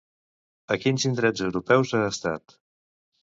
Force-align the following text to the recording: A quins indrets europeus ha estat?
A 0.75 0.77
quins 0.85 1.03
indrets 1.09 1.45
europeus 1.49 1.93
ha 1.97 2.01
estat? 2.13 2.57